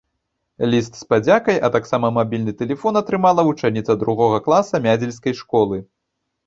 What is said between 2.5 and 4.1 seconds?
тэлефон атрымала вучаніца